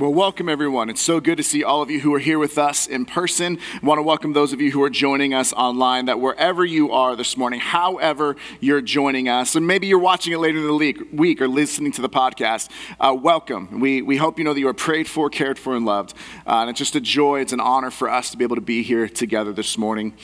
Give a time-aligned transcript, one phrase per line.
[0.00, 0.88] Well, welcome everyone.
[0.88, 3.58] It's so good to see all of you who are here with us in person.
[3.82, 6.90] I want to welcome those of you who are joining us online, that wherever you
[6.90, 11.06] are this morning, however you're joining us, and maybe you're watching it later in the
[11.12, 13.78] week or listening to the podcast, uh, welcome.
[13.78, 16.14] We, we hope you know that you are prayed for, cared for, and loved.
[16.46, 18.62] Uh, and it's just a joy, it's an honor for us to be able to
[18.62, 20.14] be here together this morning.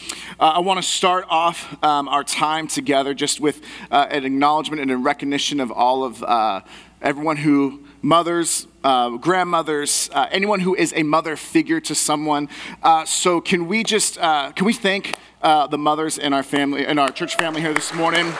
[0.41, 4.81] Uh, I want to start off um, our time together just with uh, an acknowledgement
[4.81, 6.63] and a recognition of all of uh,
[7.03, 12.49] everyone who mothers, uh, grandmothers, uh, anyone who is a mother figure to someone.
[12.81, 16.87] Uh, so can we just uh, can we thank uh, the mothers in our family
[16.87, 18.33] in our church family here this morning,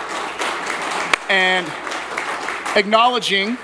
[1.29, 1.67] and
[2.77, 3.59] acknowledging.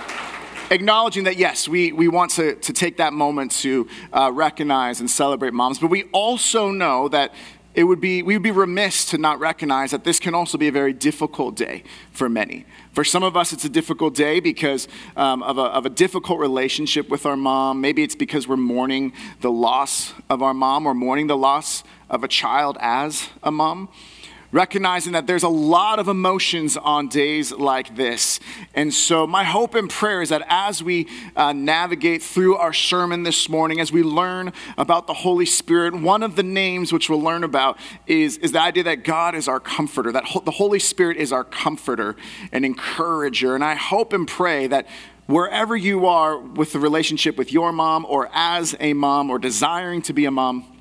[0.71, 5.11] Acknowledging that, yes, we, we want to, to take that moment to uh, recognize and
[5.11, 7.35] celebrate moms, but we also know that
[7.75, 10.69] it would be, we would be remiss to not recognize that this can also be
[10.69, 12.67] a very difficult day for many.
[12.93, 16.39] For some of us, it's a difficult day because um, of, a, of a difficult
[16.39, 17.81] relationship with our mom.
[17.81, 22.23] Maybe it's because we're mourning the loss of our mom or mourning the loss of
[22.23, 23.89] a child as a mom
[24.53, 28.39] recognizing that there's a lot of emotions on days like this.
[28.75, 33.23] And so, my hope and prayer is that as we uh, navigate through our sermon
[33.23, 37.23] this morning, as we learn about the Holy Spirit, one of the names which we'll
[37.23, 40.79] learn about is, is the idea that God is our comforter, that ho- the Holy
[40.79, 42.15] Spirit is our comforter
[42.53, 43.55] and encourager.
[43.55, 44.87] And I hope and pray that
[45.27, 50.03] wherever you are with the relationship with your mom or as a mom or desiring
[50.03, 50.72] to be a mom,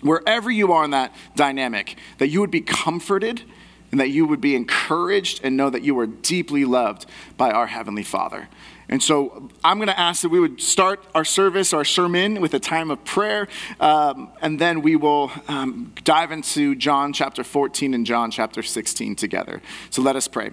[0.00, 3.42] wherever you are in that dynamic, that you would be comforted
[3.90, 7.06] and that you would be encouraged and know that you are deeply loved
[7.36, 8.48] by our Heavenly Father.
[8.88, 12.54] And so I'm going to ask that we would start our service, our sermon, with
[12.54, 13.46] a time of prayer,
[13.78, 19.14] um, and then we will um, dive into John chapter 14 and John chapter 16
[19.14, 19.62] together.
[19.90, 20.50] So let us pray.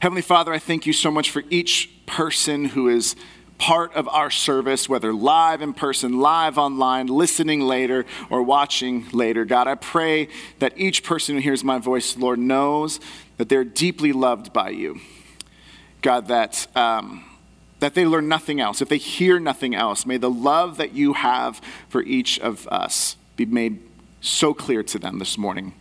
[0.00, 3.16] Heavenly Father, I thank you so much for each person who is
[3.58, 9.44] part of our service, whether live in person, live online, listening later, or watching later.
[9.44, 10.28] God, I pray
[10.58, 13.00] that each person who hears my voice, Lord, knows
[13.38, 15.00] that they're deeply loved by you.
[16.02, 16.66] God, that.
[16.76, 17.24] Um,
[17.80, 21.12] that they learn nothing else, if they hear nothing else, may the love that you
[21.12, 23.80] have for each of us be made
[24.22, 25.74] so clear to them this morning.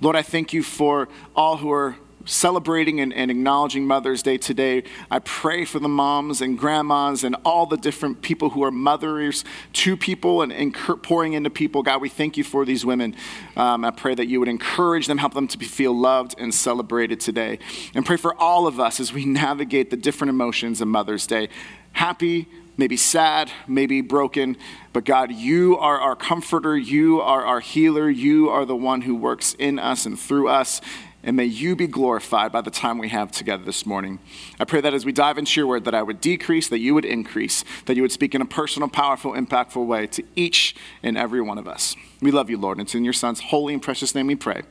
[0.00, 4.82] Lord, I thank you for all who are celebrating and, and, acknowledging Mother's Day today,
[5.10, 9.44] I pray for the moms and grandmas and all the different people who are mothers
[9.74, 11.82] to people and, and pouring into people.
[11.82, 13.16] God, we thank you for these women.
[13.56, 16.52] Um, I pray that you would encourage them, help them to be, feel loved and
[16.52, 17.58] celebrated today.
[17.94, 21.48] And pray for all of us as we navigate the different emotions of Mother's Day.
[21.92, 24.56] Happy, maybe sad, maybe broken,
[24.92, 29.14] but God, you are our comforter, you are our healer, you are the one who
[29.14, 30.80] works in us and through us,
[31.26, 34.20] and may you be glorified by the time we have together this morning.
[34.60, 36.94] I pray that as we dive into your word, that I would decrease, that you
[36.94, 41.18] would increase, that you would speak in a personal, powerful, impactful way to each and
[41.18, 41.96] every one of us.
[42.22, 44.62] We love you, Lord, and it's in your Son's holy and precious name we pray.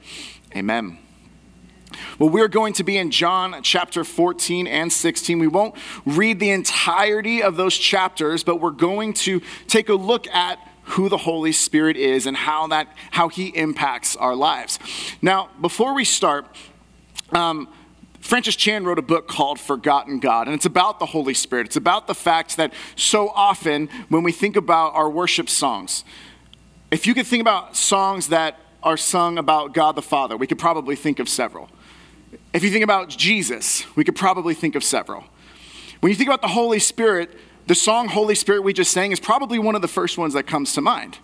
[0.55, 0.97] Amen.
[2.19, 5.37] Well, we're going to be in John chapter 14 and 16.
[5.37, 10.27] We won't read the entirety of those chapters, but we're going to take a look
[10.27, 14.79] at who the Holy Spirit is and how that how He impacts our lives.
[15.22, 16.46] Now, before we start.
[17.31, 17.68] Um,
[18.19, 21.68] Francis Chan wrote a book called Forgotten God, and it's about the Holy Spirit.
[21.68, 26.03] It's about the fact that so often when we think about our worship songs,
[26.90, 30.57] if you could think about songs that are sung about God the Father, we could
[30.57, 31.69] probably think of several.
[32.52, 35.25] If you think about Jesus, we could probably think of several.
[36.00, 37.29] When you think about the Holy Spirit,
[37.67, 40.43] the song Holy Spirit we just sang is probably one of the first ones that
[40.43, 41.17] comes to mind.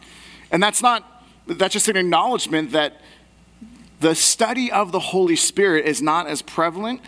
[0.51, 3.01] And that's not, that's just an acknowledgement that
[3.99, 7.01] the study of the Holy Spirit is not as prevalent.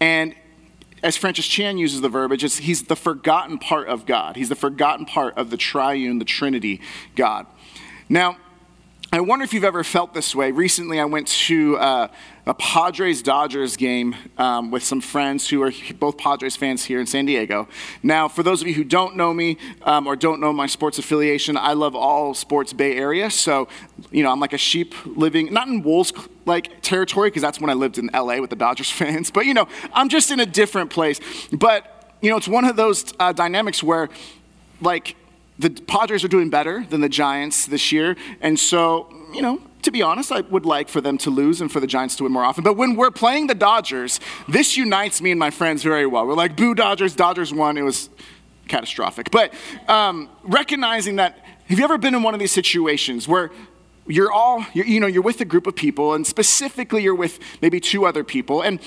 [0.00, 0.34] And
[1.02, 4.36] as Francis Chan uses the verbiage, he's the forgotten part of God.
[4.36, 6.80] He's the forgotten part of the triune, the Trinity
[7.16, 7.46] God.
[8.08, 8.36] Now,
[9.10, 10.52] I wonder if you've ever felt this way.
[10.52, 12.08] Recently, I went to uh,
[12.48, 17.06] a Padres Dodgers game um, with some friends who are both Padres fans here in
[17.06, 17.68] San Diego.
[18.02, 20.98] Now, for those of you who don't know me um, or don't know my sports
[20.98, 23.30] affiliation, I love all sports Bay Area.
[23.30, 23.68] So,
[24.10, 26.10] you know, I'm like a sheep living, not in wolves
[26.46, 29.52] like territory, because that's when I lived in LA with the Dodgers fans, but, you
[29.52, 31.20] know, I'm just in a different place.
[31.52, 34.08] But, you know, it's one of those uh, dynamics where,
[34.80, 35.16] like,
[35.58, 38.16] the Padres are doing better than the Giants this year.
[38.40, 41.70] And so, you know, to be honest, I would like for them to lose and
[41.70, 42.64] for the Giants to win more often.
[42.64, 46.26] But when we're playing the Dodgers, this unites me and my friends very well.
[46.26, 47.76] We're like, boo Dodgers, Dodgers won.
[47.78, 48.10] It was
[48.66, 49.30] catastrophic.
[49.30, 49.54] But
[49.88, 53.50] um, recognizing that, have you ever been in one of these situations where
[54.06, 57.38] you're all, you're, you know, you're with a group of people, and specifically you're with
[57.60, 58.80] maybe two other people, and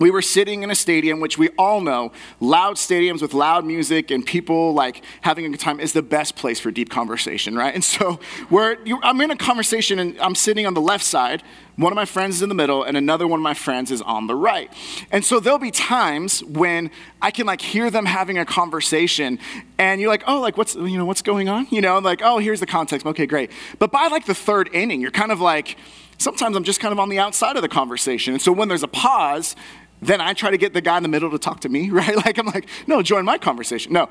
[0.00, 2.10] we were sitting in a stadium, which we all know,
[2.40, 6.34] loud stadiums with loud music and people like having a good time is the best
[6.36, 7.74] place for deep conversation, right?
[7.74, 8.18] And so
[8.48, 11.42] we're, I'm in a conversation and I'm sitting on the left side.
[11.76, 14.00] One of my friends is in the middle and another one of my friends is
[14.00, 14.72] on the right.
[15.12, 19.38] And so there'll be times when I can like hear them having a conversation
[19.78, 21.66] and you're like, oh, like what's, you know, what's going on?
[21.70, 23.06] You know, like, oh, here's the context.
[23.06, 23.50] Okay, great.
[23.78, 25.76] But by like the third inning, you're kind of like,
[26.16, 28.32] sometimes I'm just kind of on the outside of the conversation.
[28.32, 29.56] And so when there's a pause,
[30.02, 32.16] then I try to get the guy in the middle to talk to me, right?
[32.16, 33.92] Like, I'm like, no, join my conversation.
[33.92, 34.08] No.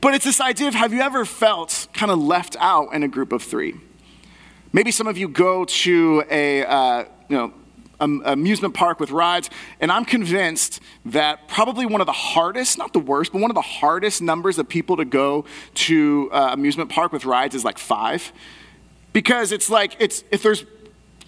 [0.00, 3.08] But it's this idea of have you ever felt kind of left out in a
[3.08, 3.74] group of three?
[4.72, 7.52] Maybe some of you go to a, uh, you know,
[8.00, 9.50] amusement park with rides,
[9.80, 13.56] and I'm convinced that probably one of the hardest, not the worst, but one of
[13.56, 15.44] the hardest numbers of people to go
[15.74, 18.32] to uh, amusement park with rides is like five.
[19.12, 20.64] Because it's like, it's, if there's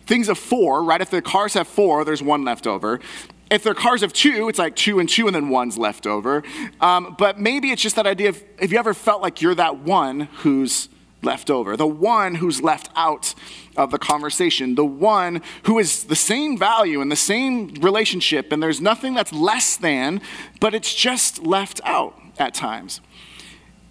[0.06, 1.00] things of four, right?
[1.00, 3.00] If the cars have four, there's one left over.
[3.50, 6.42] If they're cars of two, it's like two and two, and then one's left over.
[6.80, 9.78] Um, but maybe it's just that idea of have you ever felt like you're that
[9.78, 10.88] one who's
[11.22, 13.34] left over, the one who's left out
[13.76, 18.62] of the conversation, the one who is the same value and the same relationship, and
[18.62, 20.20] there's nothing that's less than,
[20.60, 23.00] but it's just left out at times.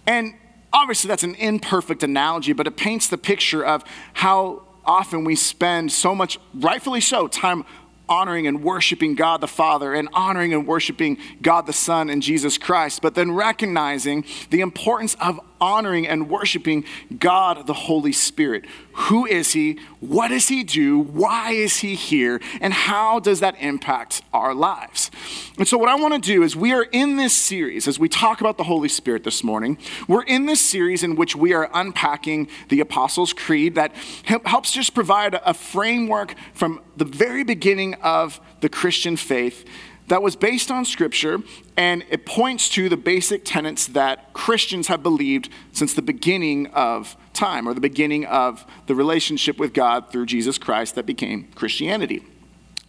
[0.06, 0.34] And
[0.72, 3.84] obviously, that's an imperfect analogy, but it paints the picture of
[4.14, 7.64] how often we spend so much, rightfully so, time
[8.10, 12.58] honoring and worshiping God the Father and honoring and worshiping God the Son and Jesus
[12.58, 16.84] Christ, but then recognizing the importance of honoring and worshiping
[17.18, 18.64] God the Holy Spirit.
[18.92, 19.78] Who is He?
[20.00, 20.98] What does He do?
[20.98, 22.40] Why is He here?
[22.60, 25.10] And how does that impact our lives?
[25.58, 28.08] And so, what I want to do is, we are in this series, as we
[28.08, 29.78] talk about the Holy Spirit this morning,
[30.08, 34.94] we're in this series in which we are unpacking the Apostles' Creed that helps just
[34.94, 39.66] provide a framework from the very beginning of the Christian faith
[40.10, 41.38] that was based on Scripture,
[41.76, 47.16] and it points to the basic tenets that Christians have believed since the beginning of
[47.32, 52.24] time, or the beginning of the relationship with God through Jesus Christ that became Christianity.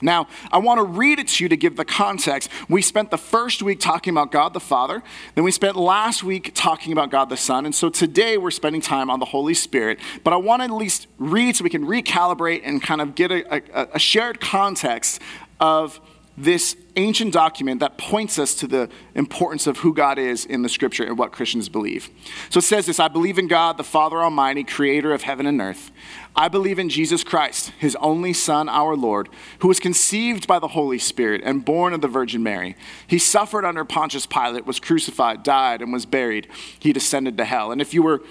[0.01, 2.49] Now, I want to read it to you to give the context.
[2.67, 5.03] We spent the first week talking about God the Father,
[5.35, 8.81] then we spent last week talking about God the Son, and so today we're spending
[8.81, 9.99] time on the Holy Spirit.
[10.23, 13.31] But I want to at least read so we can recalibrate and kind of get
[13.31, 15.21] a, a, a shared context
[15.59, 16.01] of
[16.43, 20.69] this ancient document that points us to the importance of who God is in the
[20.69, 22.09] scripture and what Christians believe.
[22.49, 25.61] So it says this I believe in God, the Father Almighty, creator of heaven and
[25.61, 25.91] earth.
[26.35, 29.27] I believe in Jesus Christ, his only Son, our Lord,
[29.59, 32.77] who was conceived by the Holy Spirit and born of the Virgin Mary.
[33.05, 36.47] He suffered under Pontius Pilate, was crucified, died, and was buried.
[36.79, 37.71] He descended to hell.
[37.71, 38.21] And if you were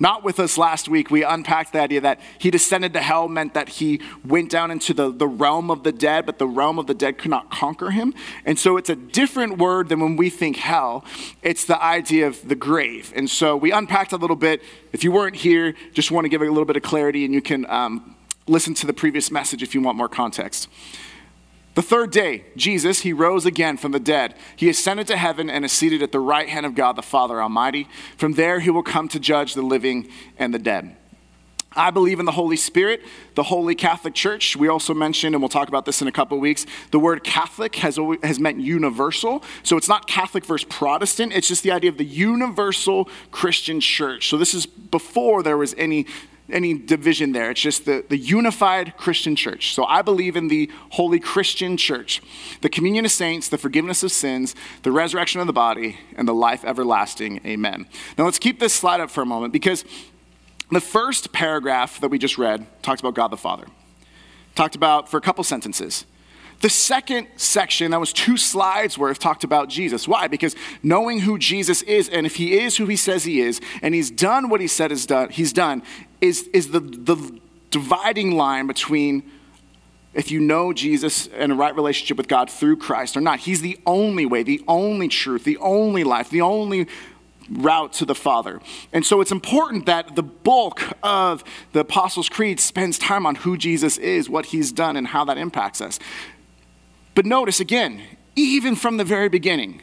[0.00, 3.54] not with us last week, we unpacked the idea that he descended to hell meant
[3.54, 6.86] that he went down into the, the realm of the dead, but the realm of
[6.86, 8.14] the dead could not conquer him.
[8.44, 11.04] And so it's a different word than when we think hell.
[11.42, 13.12] It's the idea of the grave.
[13.16, 14.62] And so we unpacked a little bit.
[14.92, 17.42] If you weren't here, just want to give a little bit of clarity, and you
[17.42, 18.16] can um,
[18.46, 20.68] listen to the previous message if you want more context.
[21.76, 24.34] The third day, Jesus, he rose again from the dead.
[24.56, 27.40] He ascended to heaven and is seated at the right hand of God the Father
[27.40, 27.86] Almighty.
[28.16, 30.96] From there, he will come to judge the living and the dead.
[31.72, 33.02] I believe in the Holy Spirit,
[33.34, 34.56] the Holy Catholic Church.
[34.56, 37.76] We also mentioned, and we'll talk about this in a couple weeks, the word Catholic
[37.76, 39.44] has, always, has meant universal.
[39.62, 44.30] So it's not Catholic versus Protestant, it's just the idea of the universal Christian church.
[44.30, 46.06] So this is before there was any
[46.50, 47.50] any division there.
[47.50, 49.74] It's just the, the unified Christian church.
[49.74, 52.22] So I believe in the holy Christian church,
[52.60, 56.34] the communion of saints, the forgiveness of sins, the resurrection of the body, and the
[56.34, 57.40] life everlasting.
[57.44, 57.86] Amen.
[58.16, 59.84] Now let's keep this slide up for a moment because
[60.70, 63.66] the first paragraph that we just read talks about God the Father.
[64.54, 66.06] Talked about for a couple sentences.
[66.60, 70.08] The second section, that was two slides worth, talked about Jesus.
[70.08, 70.26] Why?
[70.26, 73.94] Because knowing who Jesus is, and if he is who he says he is, and
[73.94, 75.82] he's done what he said is done, he's done,
[76.20, 79.22] is, is the, the dividing line between
[80.14, 83.40] if you know Jesus and a right relationship with God through Christ or not.
[83.40, 86.88] He's the only way, the only truth, the only life, the only
[87.50, 88.60] route to the Father.
[88.92, 93.56] And so it's important that the bulk of the Apostles' Creed spends time on who
[93.56, 95.98] Jesus is, what he's done, and how that impacts us.
[97.16, 98.02] But notice again,
[98.36, 99.80] even from the very beginning,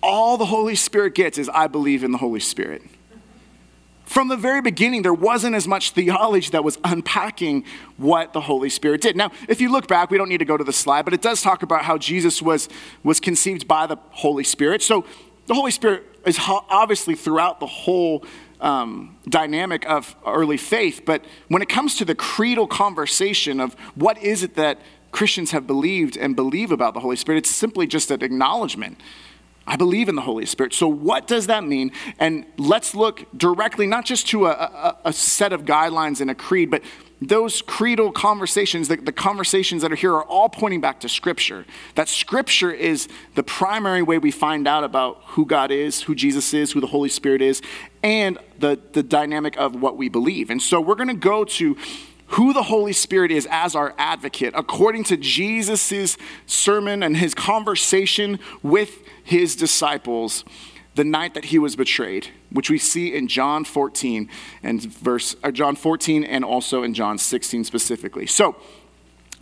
[0.00, 2.80] all the Holy Spirit gets is I believe in the Holy Spirit.
[4.04, 7.64] from the very beginning, there wasn't as much theology that was unpacking
[7.96, 9.16] what the Holy Spirit did.
[9.16, 11.22] Now, if you look back, we don't need to go to the slide, but it
[11.22, 12.68] does talk about how Jesus was,
[13.02, 14.82] was conceived by the Holy Spirit.
[14.82, 15.04] So
[15.46, 18.24] the Holy Spirit is obviously throughout the whole
[18.60, 24.22] um, dynamic of early faith, but when it comes to the creedal conversation of what
[24.22, 24.78] is it that
[25.14, 29.00] Christians have believed and believe about the Holy Spirit, it's simply just an acknowledgement
[29.64, 30.74] I believe in the Holy Spirit.
[30.74, 31.92] So, what does that mean?
[32.18, 36.34] And let's look directly, not just to a, a, a set of guidelines and a
[36.34, 36.82] creed, but
[37.22, 41.64] those creedal conversations, the, the, conversations that are here, are all pointing back to Scripture.
[41.94, 46.52] That Scripture is the primary way we find out about who God is, who Jesus
[46.52, 47.62] is, who the Holy Spirit is,
[48.02, 50.50] and the, the dynamic of what we believe.
[50.50, 51.76] And so, we're going to go to
[52.34, 58.40] who the Holy Spirit is as our advocate, according to Jesus' sermon and his conversation
[58.60, 60.44] with his disciples
[60.96, 64.28] the night that he was betrayed, which we see in John 14
[64.64, 68.26] and verse uh, John 14 and also in John 16 specifically.
[68.26, 68.56] So,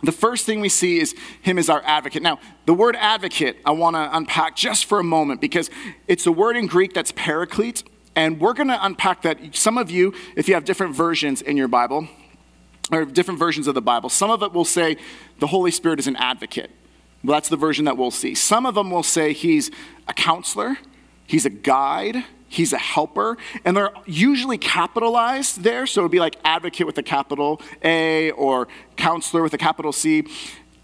[0.03, 2.21] the first thing we see is him as our advocate.
[2.21, 5.69] Now, the word advocate, I want to unpack just for a moment because
[6.07, 7.83] it's a word in Greek that's paraclete,
[8.13, 9.55] and we're going to unpack that.
[9.55, 12.09] Some of you, if you have different versions in your Bible,
[12.91, 14.97] or different versions of the Bible, some of it will say
[15.39, 16.71] the Holy Spirit is an advocate.
[17.23, 18.35] Well, that's the version that we'll see.
[18.35, 19.71] Some of them will say he's
[20.07, 20.77] a counselor,
[21.25, 25.85] he's a guide, he's a helper, and they're usually capitalized there.
[25.85, 29.93] So it would be like advocate with a capital A or counselor with a capital
[29.93, 30.25] C.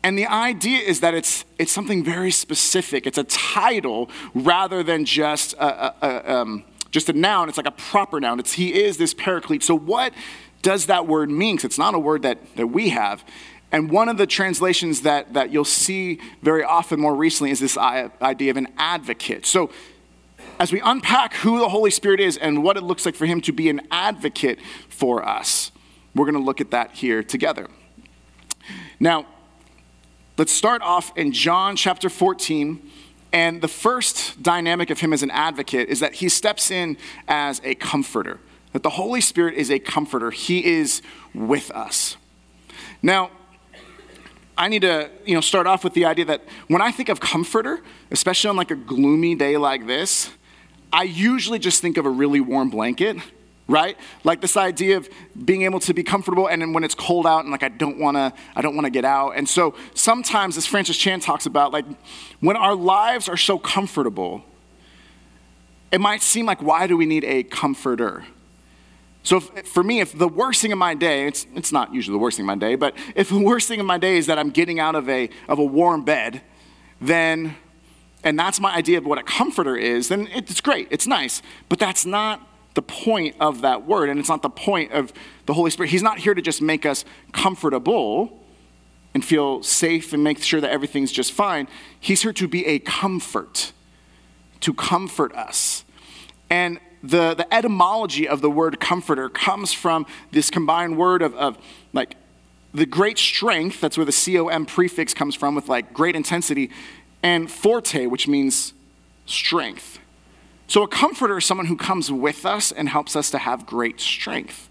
[0.01, 3.05] And the idea is that it's, it's something very specific.
[3.05, 7.49] It's a title rather than just a, a, a um, just a noun.
[7.49, 8.39] It's like a proper noun.
[8.39, 9.61] It's he is this paraclete.
[9.61, 10.13] So what
[10.61, 11.55] does that word mean?
[11.55, 13.23] Because it's not a word that, that we have.
[13.71, 17.77] And one of the translations that, that you'll see very often more recently is this
[17.77, 19.45] idea of an advocate.
[19.45, 19.69] So,
[20.59, 23.39] as we unpack who the Holy Spirit is and what it looks like for Him
[23.41, 25.71] to be an advocate for us,
[26.13, 27.67] we're going to look at that here together.
[28.99, 29.25] Now,
[30.37, 32.91] let's start off in John chapter 14.
[33.31, 36.97] And the first dynamic of Him as an advocate is that He steps in
[37.27, 38.39] as a comforter,
[38.73, 41.01] that the Holy Spirit is a comforter, He is
[41.33, 42.17] with us.
[43.01, 43.31] Now,
[44.57, 47.21] I need to, you know, start off with the idea that when I think of
[47.21, 47.79] comforter,
[48.11, 50.31] especially on like a gloomy day like this,
[50.91, 53.17] I usually just think of a really warm blanket,
[53.69, 53.97] right?
[54.25, 55.07] Like this idea of
[55.45, 57.99] being able to be comfortable and then when it's cold out and like I don't
[57.99, 59.31] want to I don't want to get out.
[59.37, 61.85] And so sometimes as Francis Chan talks about like
[62.41, 64.43] when our lives are so comfortable,
[65.89, 68.25] it might seem like why do we need a comforter?
[69.23, 72.15] So if, for me, if the worst thing of my day, it's, it's not usually
[72.15, 74.27] the worst thing of my day, but if the worst thing of my day is
[74.27, 76.41] that I'm getting out of a, of a warm bed,
[77.01, 77.55] then,
[78.23, 81.41] and that's my idea of what a comforter is, then it's great, it's nice.
[81.67, 85.11] But that's not the point of that word, and it's not the point of
[85.47, 85.89] the Holy Spirit.
[85.89, 88.43] He's not here to just make us comfortable
[89.13, 91.67] and feel safe and make sure that everything's just fine.
[91.99, 93.73] He's here to be a comfort,
[94.61, 95.83] to comfort us.
[96.49, 101.57] And the, the etymology of the word comforter comes from this combined word of, of
[101.93, 102.15] like
[102.73, 106.69] the great strength, that's where the C-O-M prefix comes from with like great intensity,
[107.23, 108.73] and forte, which means
[109.25, 109.99] strength.
[110.67, 113.99] So a comforter is someone who comes with us and helps us to have great
[113.99, 114.69] strength.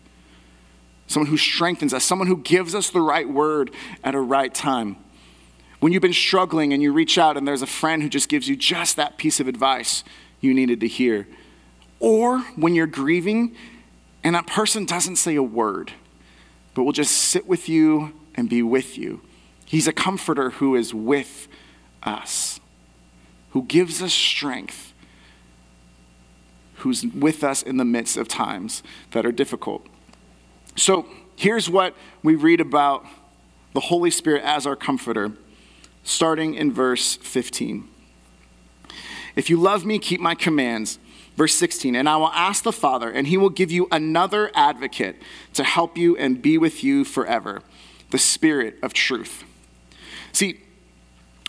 [1.08, 3.72] Someone who strengthens us, someone who gives us the right word
[4.04, 4.96] at a right time.
[5.80, 8.48] When you've been struggling and you reach out and there's a friend who just gives
[8.48, 10.04] you just that piece of advice
[10.40, 11.26] you needed to hear.
[12.00, 13.54] Or when you're grieving
[14.22, 15.92] and that person doesn't say a word,
[16.74, 19.20] but will just sit with you and be with you.
[19.64, 21.48] He's a comforter who is with
[22.02, 22.60] us,
[23.50, 24.92] who gives us strength,
[26.76, 29.86] who's with us in the midst of times that are difficult.
[30.76, 33.04] So here's what we read about
[33.74, 35.32] the Holy Spirit as our comforter,
[36.02, 37.88] starting in verse 15.
[39.36, 40.98] If you love me, keep my commands.
[41.38, 45.22] Verse 16, and I will ask the Father, and he will give you another advocate
[45.54, 47.62] to help you and be with you forever
[48.10, 49.44] the Spirit of truth.
[50.32, 50.58] See,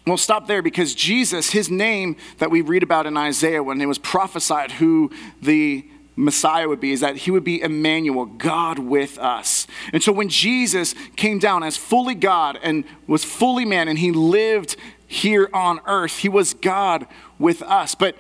[0.06, 3.88] we'll stop there because Jesus, his name that we read about in Isaiah when it
[3.88, 5.10] was prophesied who
[5.42, 5.84] the
[6.16, 9.66] Messiah would be, is that he would be Emmanuel, God with us.
[9.92, 14.12] And so when Jesus came down as fully God and was fully man and he
[14.12, 14.76] lived
[15.08, 17.08] here on earth, he was God
[17.40, 17.96] with us.
[17.96, 18.16] But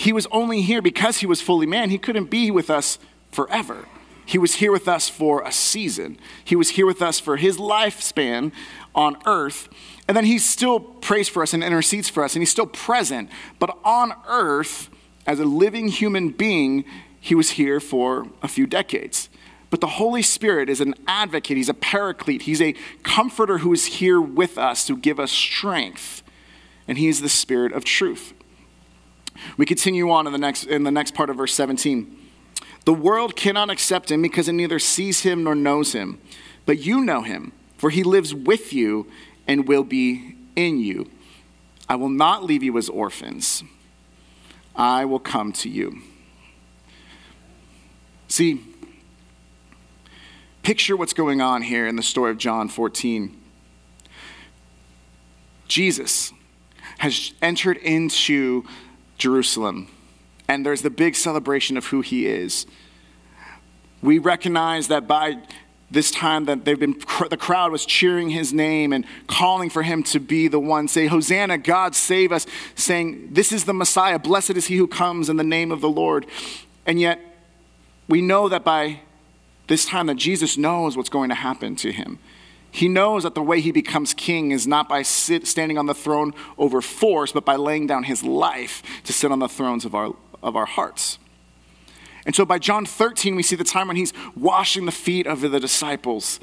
[0.00, 1.90] he was only here because he was fully man.
[1.90, 2.98] He couldn't be with us
[3.30, 3.86] forever.
[4.24, 6.16] He was here with us for a season.
[6.42, 8.50] He was here with us for his lifespan
[8.94, 9.68] on earth.
[10.08, 13.28] And then he still prays for us and intercedes for us, and he's still present.
[13.58, 14.88] But on earth,
[15.26, 16.86] as a living human being,
[17.20, 19.28] he was here for a few decades.
[19.68, 23.84] But the Holy Spirit is an advocate, he's a paraclete, he's a comforter who is
[23.84, 26.22] here with us to give us strength.
[26.88, 28.32] And he is the Spirit of truth.
[29.56, 32.16] We continue on in the next, in the next part of verse 17.
[32.84, 36.20] The world cannot accept him because it neither sees him nor knows him.
[36.66, 39.06] But you know him, for he lives with you
[39.46, 41.10] and will be in you.
[41.88, 43.64] I will not leave you as orphans,
[44.76, 46.02] I will come to you.
[48.28, 48.60] See,
[50.62, 53.36] picture what's going on here in the story of John 14.
[55.66, 56.32] Jesus
[56.98, 58.64] has entered into
[59.20, 59.88] Jerusalem,
[60.48, 62.66] and there's the big celebration of who he is.
[64.02, 65.38] We recognize that by
[65.90, 66.96] this time that they've been
[67.28, 71.08] the crowd was cheering his name and calling for him to be the one say
[71.08, 72.46] hosanna god save us
[72.76, 74.18] saying this is the messiah.
[74.18, 76.26] Blessed is he who comes in the name of the lord.
[76.86, 77.20] And yet
[78.08, 79.00] we know that by
[79.66, 82.20] this time that jesus knows what's going to happen to him
[82.70, 85.94] he knows that the way he becomes king is not by sit, standing on the
[85.94, 89.94] throne over force, but by laying down his life to sit on the thrones of
[89.94, 91.18] our, of our hearts.
[92.26, 95.40] And so by John 13, we see the time when he's washing the feet of
[95.40, 96.38] the disciples.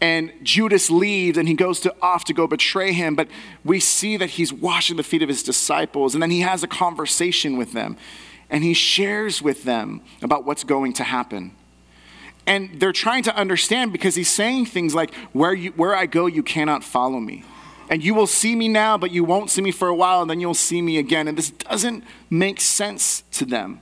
[0.00, 3.28] And Judas leaves and he goes to, off to go betray him, but
[3.64, 6.14] we see that he's washing the feet of his disciples.
[6.14, 7.98] And then he has a conversation with them
[8.48, 11.54] and he shares with them about what's going to happen.
[12.50, 16.26] And they're trying to understand because he's saying things like, Where, you, where I go,
[16.26, 17.44] you cannot follow me.
[17.88, 20.28] And you will see me now, but you won't see me for a while, and
[20.28, 21.28] then you'll see me again.
[21.28, 23.80] And this doesn't make sense to them.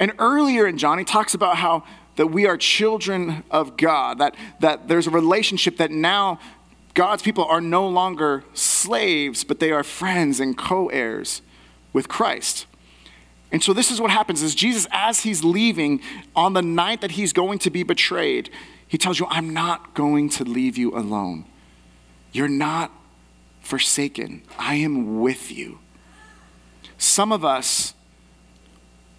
[0.00, 1.84] And earlier in John, he talks about how
[2.16, 6.40] that we are children of God, that, that there's a relationship that now
[6.94, 11.42] God's people are no longer slaves, but they are friends and co heirs
[11.92, 12.66] with Christ.
[13.54, 16.00] And so this is what happens is Jesus as he's leaving
[16.34, 18.50] on the night that he's going to be betrayed,
[18.88, 21.44] he tells you I'm not going to leave you alone.
[22.32, 22.90] You're not
[23.60, 24.42] forsaken.
[24.58, 25.78] I am with you.
[26.98, 27.94] Some of us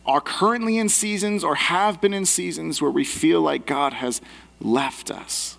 [0.05, 4.19] are currently in seasons or have been in seasons where we feel like God has
[4.59, 5.57] left us.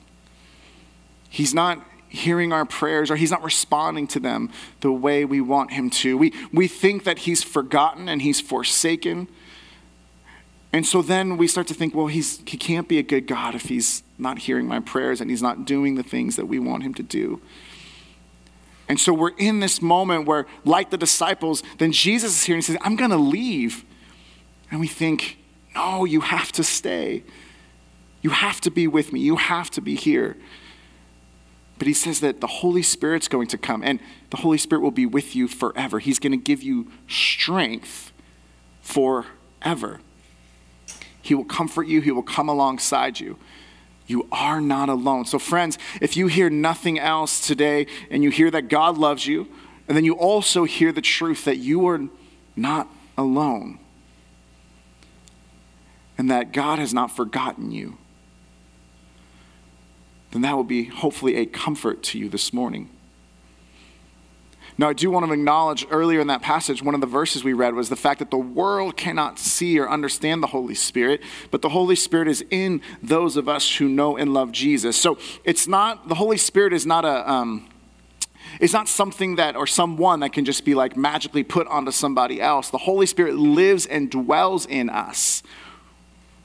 [1.30, 5.72] He's not hearing our prayers or he's not responding to them the way we want
[5.72, 6.16] him to.
[6.16, 9.28] We, we think that he's forgotten and he's forsaken.
[10.72, 13.54] And so then we start to think, well, he's, he can't be a good God
[13.54, 16.82] if he's not hearing my prayers and he's not doing the things that we want
[16.82, 17.40] him to do.
[18.88, 22.64] And so we're in this moment where, like the disciples, then Jesus is here and
[22.64, 23.84] he says, I'm going to leave.
[24.70, 25.38] And we think,
[25.74, 27.24] no, you have to stay.
[28.22, 29.20] You have to be with me.
[29.20, 30.36] You have to be here.
[31.78, 34.90] But he says that the Holy Spirit's going to come, and the Holy Spirit will
[34.90, 35.98] be with you forever.
[35.98, 38.12] He's going to give you strength
[38.80, 40.00] forever.
[41.20, 43.36] He will comfort you, He will come alongside you.
[44.06, 45.24] You are not alone.
[45.24, 49.48] So, friends, if you hear nothing else today and you hear that God loves you,
[49.88, 52.00] and then you also hear the truth that you are
[52.54, 53.80] not alone,
[56.16, 57.98] and that God has not forgotten you
[60.36, 62.90] then that will be hopefully a comfort to you this morning.
[64.78, 67.54] Now, I do want to acknowledge earlier in that passage, one of the verses we
[67.54, 71.62] read was the fact that the world cannot see or understand the Holy Spirit, but
[71.62, 74.94] the Holy Spirit is in those of us who know and love Jesus.
[75.00, 77.70] So it's not, the Holy Spirit is not a, um,
[78.60, 82.40] it's not something that, or someone that can just be like magically put onto somebody
[82.42, 82.68] else.
[82.68, 85.42] The Holy Spirit lives and dwells in us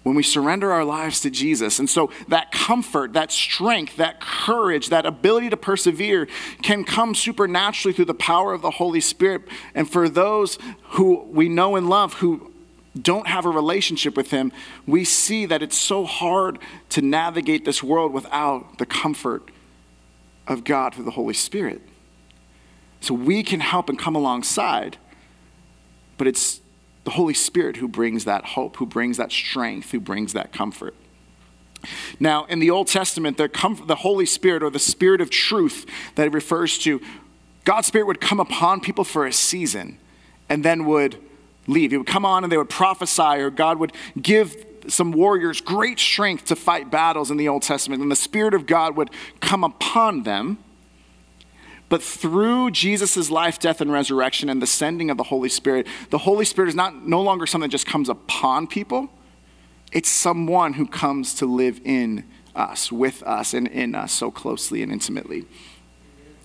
[0.04, 1.78] when we surrender our lives to Jesus.
[1.78, 6.28] And so that comfort, that strength, that courage, that ability to persevere
[6.62, 9.44] can come supernaturally through the power of the Holy Spirit.
[9.76, 10.58] And for those
[10.92, 12.52] who we know and love who
[13.00, 14.52] don't have a relationship with Him,
[14.88, 16.60] we see that it's so hard
[16.90, 19.50] to navigate this world without the comfort
[20.48, 21.82] of God through the Holy Spirit.
[23.02, 24.98] So we can help and come alongside,
[26.18, 26.62] but it's
[27.04, 30.94] the Holy Spirit who brings that hope, who brings that strength, who brings that comfort.
[32.20, 35.88] Now, in the Old Testament, the, comfort, the Holy Spirit or the Spirit of truth
[36.16, 37.02] that it refers to,
[37.64, 39.98] God's Spirit would come upon people for a season
[40.48, 41.18] and then would
[41.68, 41.92] leave.
[41.92, 44.56] He would come on and they would prophesy, or God would give
[44.88, 48.66] some warriors great strength to fight battles in the Old Testament, and the Spirit of
[48.66, 49.10] God would
[49.40, 50.58] come upon them
[51.92, 56.20] but through Jesus' life, death, and resurrection and the sending of the Holy Spirit, the
[56.20, 59.10] Holy Spirit is not no longer something that just comes upon people.
[59.92, 62.24] It's someone who comes to live in
[62.56, 65.46] us, with us, and in us so closely and intimately.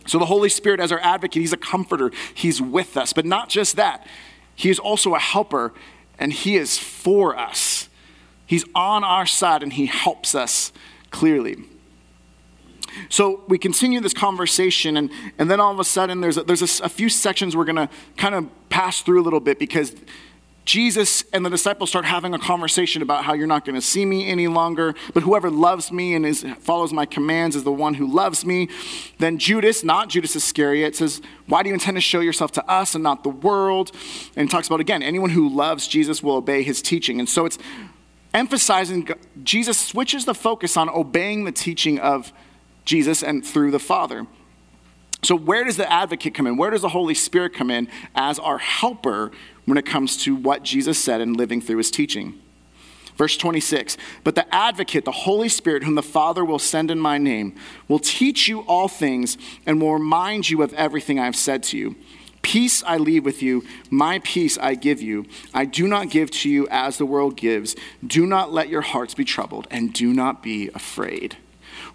[0.05, 3.13] So the Holy Spirit, as our advocate, He's a comforter, He's with us.
[3.13, 4.05] But not just that,
[4.57, 5.73] He is also a helper
[6.19, 7.89] and He is for us.
[8.47, 10.73] He's on our side and He helps us
[11.13, 11.55] clearly.
[13.09, 16.81] So we continue this conversation, and, and then all of a sudden, there's a, there's
[16.81, 19.95] a, a few sections we're going to kind of pass through a little bit because
[20.67, 24.05] Jesus and the disciples start having a conversation about how you're not going to see
[24.05, 27.95] me any longer, but whoever loves me and is, follows my commands is the one
[27.95, 28.69] who loves me.
[29.19, 32.97] Then Judas, not Judas Iscariot, says, Why do you intend to show yourself to us
[32.97, 33.93] and not the world?
[34.35, 37.21] And talks about, again, anyone who loves Jesus will obey his teaching.
[37.21, 37.59] And so it's
[38.35, 39.09] emphasizing
[39.45, 42.33] Jesus switches the focus on obeying the teaching of
[42.87, 44.27] Jesus and through the Father.
[45.23, 46.57] So, where does the advocate come in?
[46.57, 49.33] Where does the Holy Spirit come in as our helper
[49.65, 52.41] when it comes to what Jesus said and living through his teaching?
[53.17, 57.19] Verse 26 But the advocate, the Holy Spirit, whom the Father will send in my
[57.19, 57.57] name,
[57.89, 61.79] will teach you all things and will remind you of everything I have said to
[61.79, 61.97] you.
[62.43, 65.27] Peace I leave with you, my peace I give you.
[65.53, 67.75] I do not give to you as the world gives.
[68.07, 71.37] Do not let your hearts be troubled, and do not be afraid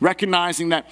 [0.01, 0.89] recognizing that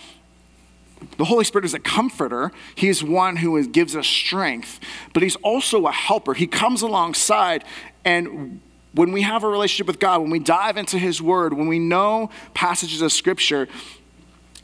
[1.18, 2.52] the Holy Spirit is a comforter.
[2.76, 4.80] He is one who gives us strength,
[5.14, 6.34] but He's also a helper.
[6.34, 7.66] He comes alongside,
[8.06, 8.62] and
[8.94, 11.80] when we have a relationship with God, when we dive into His Word, when we
[11.80, 13.68] know passages of Scripture,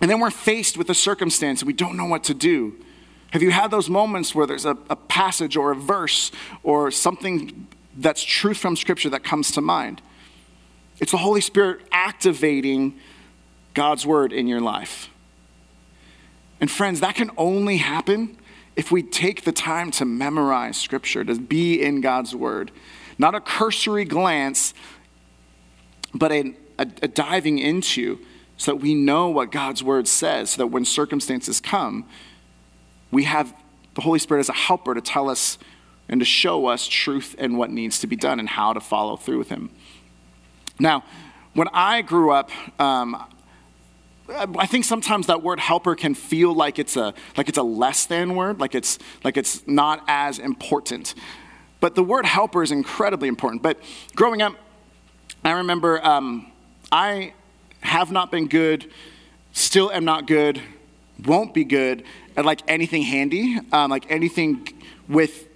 [0.01, 2.75] and then we're faced with a circumstance and we don't know what to do.
[3.31, 6.31] Have you had those moments where there's a, a passage or a verse
[6.63, 10.01] or something that's truth from Scripture that comes to mind?
[10.99, 12.99] It's the Holy Spirit activating
[13.75, 15.09] God's word in your life.
[16.59, 18.37] And friends, that can only happen
[18.75, 22.71] if we take the time to memorize scripture, to be in God's word.
[23.17, 24.73] Not a cursory glance,
[26.13, 28.19] but a, a, a diving into
[28.57, 32.05] so that we know what God's word says, so that when circumstances come,
[33.11, 33.53] we have
[33.95, 35.57] the Holy Spirit as a helper to tell us
[36.07, 39.17] and to show us truth and what needs to be done and how to follow
[39.17, 39.69] through with Him.
[40.79, 41.03] Now,
[41.53, 43.23] when I grew up, um,
[44.27, 48.05] I think sometimes that word helper can feel like it's a like it's a less
[48.05, 51.13] than word, like it's like it's not as important.
[51.79, 53.61] But the word helper is incredibly important.
[53.61, 53.79] But
[54.15, 54.55] growing up,
[55.43, 56.51] I remember um,
[56.91, 57.33] I
[57.81, 58.91] have not been good,
[59.53, 60.59] still am not good,
[61.23, 62.03] won't be good
[62.35, 64.67] at like anything handy, um, like anything
[65.07, 65.47] with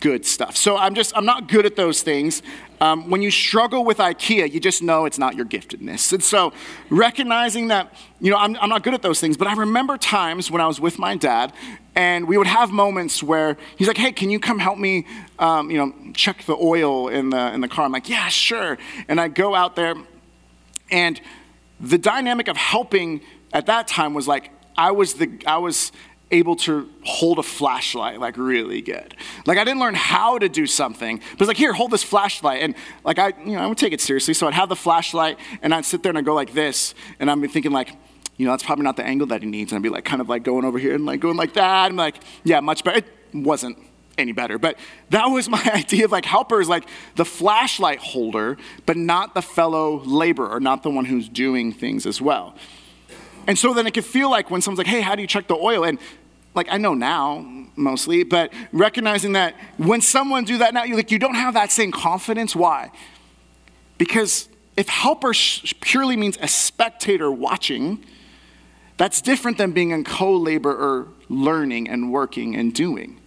[0.00, 0.56] good stuff.
[0.56, 2.42] So I'm just, I'm not good at those things.
[2.80, 6.12] Um, when you struggle with IKEA, you just know it's not your giftedness.
[6.12, 6.52] And so
[6.90, 10.50] recognizing that, you know, I'm, I'm not good at those things, but I remember times
[10.50, 11.52] when I was with my dad
[11.94, 15.06] and we would have moments where he's like, hey, can you come help me,
[15.38, 17.84] um, you know, check the oil in the, in the car?
[17.84, 18.78] I'm like, yeah, sure.
[19.08, 19.94] And I go out there
[20.90, 21.20] and
[21.80, 23.20] the dynamic of helping
[23.52, 25.92] at that time was like, I was the, I was
[26.30, 29.14] able to hold a flashlight like really good.
[29.46, 32.62] Like I didn't learn how to do something, but it's like here, hold this flashlight,
[32.62, 34.34] and like I, you know, I would take it seriously.
[34.34, 37.30] So I'd have the flashlight, and I'd sit there and I'd go like this, and
[37.30, 37.96] I'd be thinking like,
[38.36, 40.20] you know, that's probably not the angle that he needs, and I'd be like kind
[40.20, 42.98] of like going over here and like going like that, and like, yeah, much better.
[42.98, 43.78] It wasn't
[44.18, 44.78] any better, but
[45.10, 50.00] that was my idea of like helpers, like the flashlight holder, but not the fellow
[50.00, 52.56] laborer, not the one who's doing things as well.
[53.46, 55.46] And so then it could feel like when someone's like, hey, how do you check
[55.46, 55.84] the oil?
[55.84, 55.98] And
[56.54, 61.10] like I know now mostly, but recognizing that when someone do that now, you like
[61.10, 62.56] you don't have that same confidence.
[62.56, 62.90] Why?
[63.98, 65.32] Because if helper
[65.80, 68.04] purely means a spectator watching,
[68.96, 73.20] that's different than being a co-laborer learning and working and doing.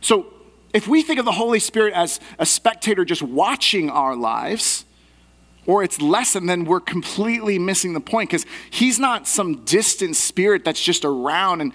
[0.00, 0.32] So
[0.72, 4.85] if we think of the Holy Spirit as a spectator just watching our lives,
[5.66, 10.64] or it's lessened, then we're completely missing the point because he's not some distant spirit
[10.64, 11.60] that's just around.
[11.60, 11.72] And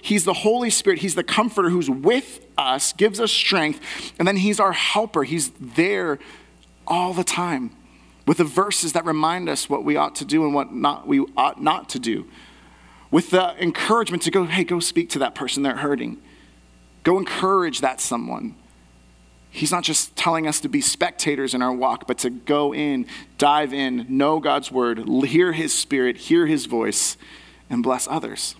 [0.00, 3.80] he's the Holy Spirit, he's the comforter who's with us, gives us strength,
[4.18, 5.24] and then he's our helper.
[5.24, 6.18] He's there
[6.86, 7.74] all the time
[8.26, 11.20] with the verses that remind us what we ought to do and what not, we
[11.36, 12.26] ought not to do.
[13.10, 16.22] With the encouragement to go, hey, go speak to that person, they're hurting.
[17.02, 18.54] Go encourage that someone.
[19.54, 23.06] He's not just telling us to be spectators in our walk, but to go in,
[23.36, 27.18] dive in, know God's word, hear his spirit, hear his voice,
[27.68, 28.56] and bless others.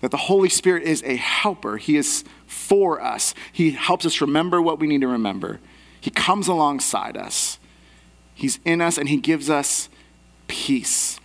[0.00, 1.76] That the Holy Spirit is a helper.
[1.76, 3.32] He is for us.
[3.52, 5.60] He helps us remember what we need to remember.
[6.00, 7.60] He comes alongside us.
[8.34, 9.88] He's in us and he gives us
[10.48, 11.20] peace.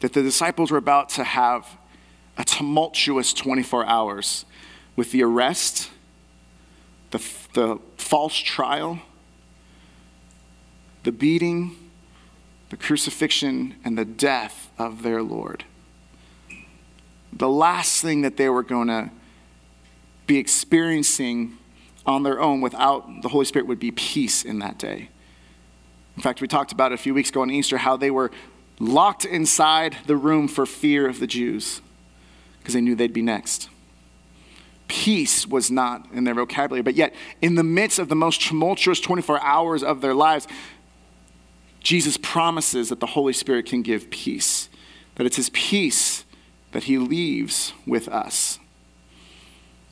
[0.00, 1.78] That the disciples were about to have
[2.36, 4.44] a tumultuous 24 hours
[4.94, 5.88] with the arrest
[7.12, 7.22] the,
[7.54, 9.00] the false trial,
[11.04, 11.76] the beating,
[12.70, 15.64] the crucifixion, and the death of their Lord.
[17.32, 19.10] The last thing that they were going to
[20.26, 21.56] be experiencing
[22.04, 25.08] on their own without the Holy Spirit would be peace in that day.
[26.16, 28.30] In fact, we talked about it a few weeks ago on Easter how they were
[28.78, 31.80] locked inside the room for fear of the Jews
[32.58, 33.68] because they knew they'd be next.
[34.92, 39.00] Peace was not in their vocabulary, but yet, in the midst of the most tumultuous
[39.00, 40.46] 24 hours of their lives,
[41.80, 44.68] Jesus promises that the Holy Spirit can give peace,
[45.14, 46.26] that it's His peace
[46.72, 48.58] that He leaves with us.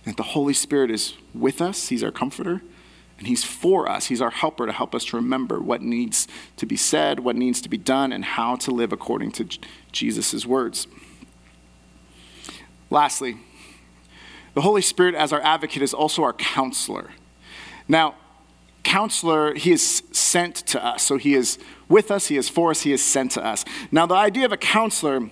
[0.04, 2.60] That the Holy Spirit is with us, He's our comforter,
[3.16, 4.08] and He's for us.
[4.08, 7.62] He's our helper to help us to remember what needs to be said, what needs
[7.62, 9.48] to be done, and how to live according to
[9.92, 10.86] Jesus' words.
[12.90, 13.38] Lastly,
[14.54, 17.10] the Holy Spirit, as our advocate, is also our counselor.
[17.88, 18.14] Now,
[18.82, 21.02] counselor, he is sent to us.
[21.02, 21.58] So he is
[21.88, 23.64] with us, he is for us, he is sent to us.
[23.90, 25.30] Now, the idea of a counselor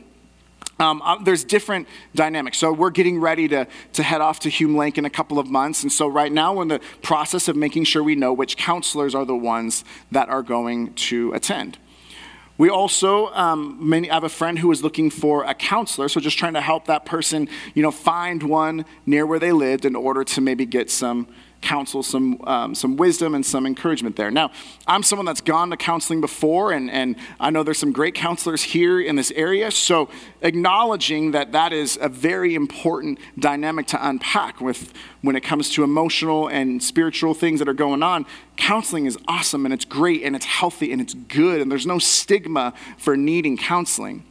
[0.81, 2.59] um, uh, there's different dynamics.
[2.59, 5.48] So we're getting ready to, to head off to Hume Lake in a couple of
[5.48, 5.83] months.
[5.83, 9.14] And so right now we're in the process of making sure we know which counselors
[9.14, 11.78] are the ones that are going to attend.
[12.58, 16.20] We also, um, many, I have a friend who was looking for a counselor, so
[16.20, 19.94] just trying to help that person, you know, find one near where they lived in
[19.94, 21.28] order to maybe get some
[21.60, 24.30] counsel, some, um, some wisdom, and some encouragement there.
[24.30, 24.50] Now,
[24.86, 28.62] I'm someone that's gone to counseling before, and, and I know there's some great counselors
[28.62, 29.70] here in this area.
[29.70, 30.08] So,
[30.42, 34.92] acknowledging that that is a very important dynamic to unpack with
[35.22, 38.24] when it comes to emotional and spiritual things that are going on.
[38.56, 41.98] Counseling is awesome, and it's great, and it's healthy, and it's good, and there's no
[41.98, 44.24] stigma for needing counseling.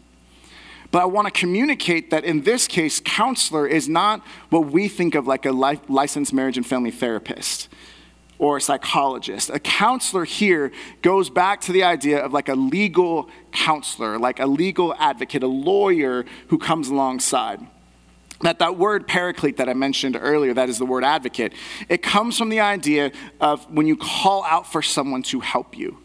[0.91, 5.15] But I want to communicate that in this case, counselor is not what we think
[5.15, 7.69] of like a licensed marriage and family therapist
[8.39, 9.49] or a psychologist.
[9.49, 10.71] A counselor here
[11.01, 15.47] goes back to the idea of like a legal counselor, like a legal advocate, a
[15.47, 17.65] lawyer who comes alongside.
[18.41, 21.53] That that word paraclete that I mentioned earlier, that is the word advocate,
[21.89, 25.97] it comes from the idea of when you call out for someone to help you.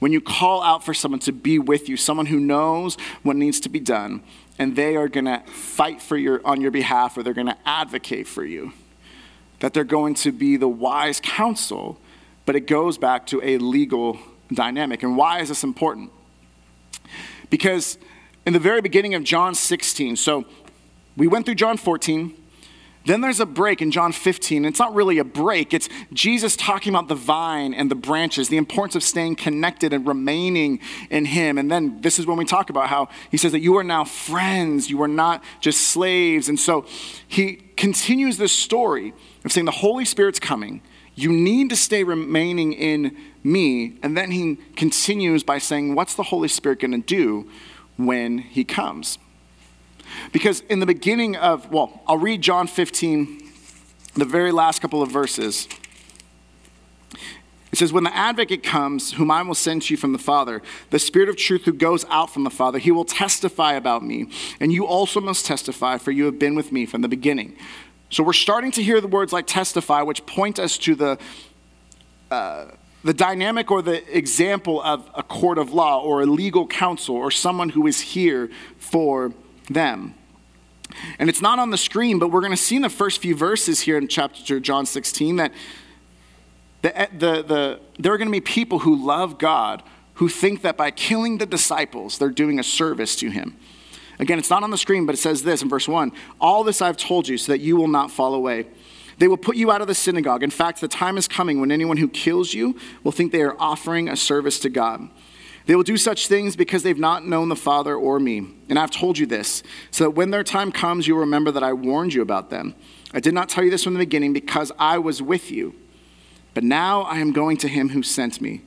[0.00, 3.60] When you call out for someone to be with you, someone who knows what needs
[3.60, 4.22] to be done,
[4.58, 7.56] and they are going to fight for your, on your behalf or they're going to
[7.64, 8.72] advocate for you,
[9.60, 12.00] that they're going to be the wise counsel,
[12.46, 14.18] but it goes back to a legal
[14.52, 15.02] dynamic.
[15.02, 16.10] And why is this important?
[17.50, 17.98] Because
[18.46, 20.46] in the very beginning of John 16, so
[21.16, 22.34] we went through John 14,
[23.06, 24.64] then there's a break in John 15.
[24.64, 28.58] It's not really a break, it's Jesus talking about the vine and the branches, the
[28.58, 31.56] importance of staying connected and remaining in Him.
[31.56, 34.04] And then this is when we talk about how He says that you are now
[34.04, 36.48] friends, you are not just slaves.
[36.48, 36.84] And so
[37.26, 40.82] He continues this story of saying the Holy Spirit's coming.
[41.14, 43.98] You need to stay remaining in me.
[44.02, 47.48] And then He continues by saying, What's the Holy Spirit going to do
[47.96, 49.18] when He comes?
[50.32, 53.40] Because in the beginning of, well, I'll read John 15,
[54.14, 55.68] the very last couple of verses.
[57.72, 60.62] It says, When the advocate comes, whom I will send to you from the Father,
[60.90, 64.30] the Spirit of truth who goes out from the Father, he will testify about me.
[64.58, 67.56] And you also must testify, for you have been with me from the beginning.
[68.10, 71.18] So we're starting to hear the words like testify, which point us to the,
[72.30, 72.66] uh,
[73.04, 77.30] the dynamic or the example of a court of law or a legal counsel or
[77.30, 79.32] someone who is here for
[79.70, 80.14] them.
[81.18, 83.34] And it's not on the screen, but we're going to see in the first few
[83.34, 85.52] verses here in chapter John 16 that
[86.82, 89.82] the, the, the, there are going to be people who love God
[90.14, 93.56] who think that by killing the disciples, they're doing a service to him.
[94.18, 96.82] Again, it's not on the screen, but it says this in verse 1 All this
[96.82, 98.66] I've told you so that you will not fall away.
[99.16, 100.42] They will put you out of the synagogue.
[100.42, 103.56] In fact, the time is coming when anyone who kills you will think they are
[103.58, 105.08] offering a service to God.
[105.70, 108.44] They will do such things because they've not known the Father or me.
[108.68, 111.72] And I've told you this, so that when their time comes, you'll remember that I
[111.74, 112.74] warned you about them.
[113.14, 115.76] I did not tell you this from the beginning because I was with you.
[116.54, 118.62] But now I am going to him who sent me.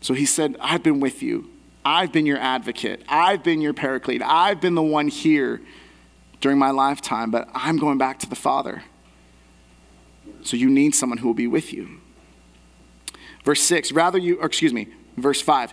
[0.00, 1.50] So he said, I've been with you.
[1.84, 3.02] I've been your advocate.
[3.06, 4.22] I've been your paraclete.
[4.24, 5.60] I've been the one here
[6.40, 8.84] during my lifetime, but I'm going back to the Father.
[10.44, 12.00] So you need someone who will be with you.
[13.44, 15.72] Verse 6, rather you, excuse me, Verse 5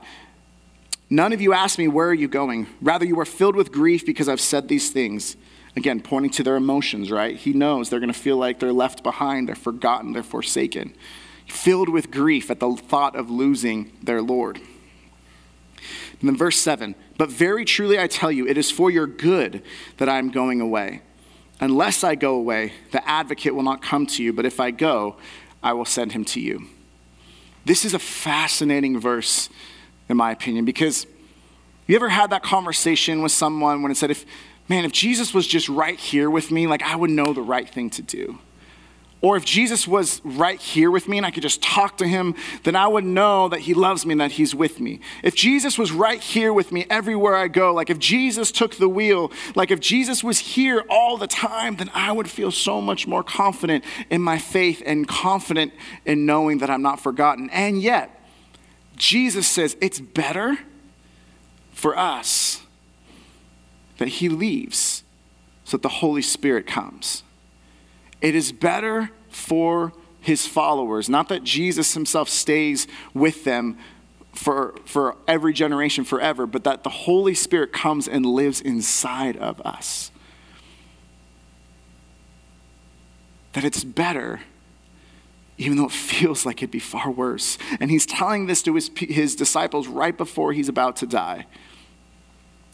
[1.10, 2.68] None of you asked me, Where are you going?
[2.82, 5.38] Rather, you are filled with grief because I've said these things.
[5.76, 7.36] Again, pointing to their emotions, right?
[7.36, 10.96] He knows they're going to feel like they're left behind, they're forgotten, they're forsaken.
[11.48, 14.58] Filled with grief at the thought of losing their Lord.
[16.20, 19.64] And then verse 7 But very truly I tell you, it is for your good
[19.98, 21.02] that I am going away.
[21.60, 25.18] Unless I go away, the advocate will not come to you, but if I go,
[25.62, 26.68] I will send him to you.
[27.66, 29.50] This is a fascinating verse,
[30.10, 31.08] in my opinion, because
[31.88, 34.26] you ever had that conversation with someone when it said, if,
[34.68, 37.70] man, if Jesus was just right here with me, like I would know the right
[37.70, 38.40] thing to do?
[39.24, 42.36] Or if Jesus was right here with me and I could just talk to him,
[42.64, 45.00] then I would know that he loves me and that he's with me.
[45.24, 48.90] If Jesus was right here with me everywhere I go, like if Jesus took the
[48.90, 53.08] wheel, like if Jesus was here all the time, then I would feel so much
[53.08, 55.72] more confident in my faith and confident
[56.04, 57.50] in knowing that I'm not forgotten.
[57.52, 58.22] And yet,
[58.98, 60.60] Jesus says it's better
[61.72, 62.62] for us
[64.00, 65.06] that he leaves
[65.64, 67.24] so that the Holy Spirit comes.
[68.24, 73.78] It is better for his followers, not that Jesus himself stays with them
[74.32, 79.60] for, for every generation forever, but that the Holy Spirit comes and lives inside of
[79.62, 80.10] us.
[83.52, 84.40] That it's better,
[85.58, 87.58] even though it feels like it'd be far worse.
[87.82, 91.46] And he's telling this to his, his disciples right before he's about to die.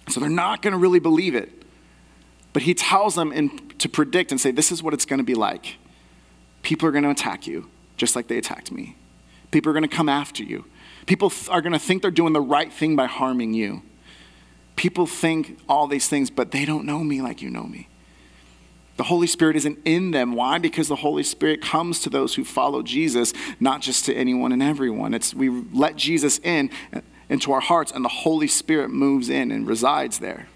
[0.10, 1.60] So they're not going to really believe it.
[2.54, 5.24] But he tells them in, to predict and say, this is what it's going to
[5.24, 5.78] be like.
[6.64, 8.96] People are going to attack you, just like they attacked me.
[9.52, 10.66] People are going to come after you.
[11.06, 13.82] People th- are going to think they're doing the right thing by harming you.
[14.76, 17.88] People think all these things, but they don't know me like you know me.
[18.98, 20.34] The Holy Spirit isn't in them.
[20.34, 20.58] Why?
[20.58, 24.62] Because the Holy Spirit comes to those who follow Jesus, not just to anyone and
[24.62, 25.14] everyone.
[25.14, 29.52] It's we let Jesus in uh, into our hearts, and the Holy Spirit moves in
[29.52, 30.48] and resides there.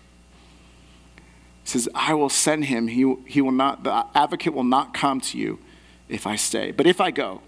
[1.64, 2.88] He says, I will send him.
[2.88, 5.60] He, he will not, the advocate will not come to you
[6.10, 6.72] if I stay.
[6.72, 7.42] But if I go,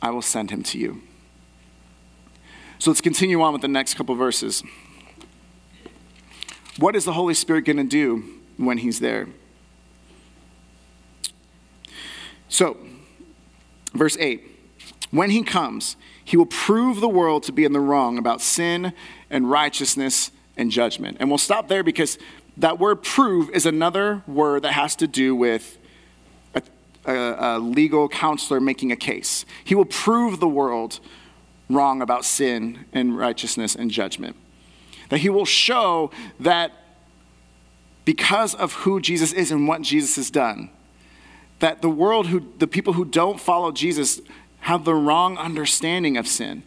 [0.00, 1.02] I will send him to you.
[2.78, 4.62] So let's continue on with the next couple verses.
[6.78, 8.22] What is the Holy Spirit going to do
[8.56, 9.26] when he's there?
[12.48, 12.76] So,
[13.94, 14.44] verse 8
[15.10, 18.92] When he comes, he will prove the world to be in the wrong about sin
[19.28, 21.16] and righteousness and judgment.
[21.20, 22.18] And we'll stop there because
[22.58, 25.78] that word prove is another word that has to do with
[26.54, 26.62] a,
[27.06, 29.46] a, a, legal counselor making a case.
[29.64, 30.98] He will prove the world
[31.70, 34.36] wrong about sin and righteousness and judgment.
[35.08, 36.72] That he will show that
[38.04, 40.70] because of who Jesus is and what Jesus has done,
[41.60, 44.20] that the world who the people who don't follow Jesus
[44.60, 46.62] have the wrong understanding of sin.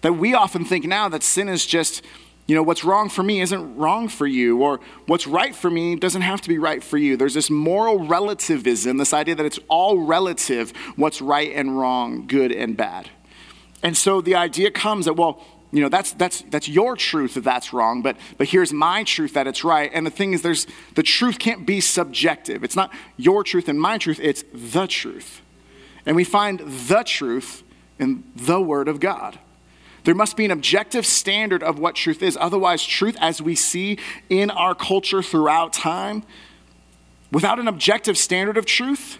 [0.00, 2.02] That we often think now that sin is just
[2.52, 5.96] you know, what's wrong for me isn't wrong for you, or what's right for me
[5.96, 7.16] doesn't have to be right for you.
[7.16, 12.52] There's this moral relativism, this idea that it's all relative what's right and wrong, good
[12.52, 13.08] and bad.
[13.82, 17.44] And so the idea comes that, well, you know, that's, that's, that's your truth that
[17.44, 19.90] that's wrong, but, but here's my truth that it's right.
[19.94, 22.62] And the thing is, there's, the truth can't be subjective.
[22.64, 25.40] It's not your truth and my truth, it's the truth.
[26.04, 27.62] And we find the truth
[27.98, 29.38] in the Word of God.
[30.04, 32.36] There must be an objective standard of what truth is.
[32.40, 36.24] Otherwise, truth, as we see in our culture throughout time,
[37.30, 39.18] without an objective standard of truth,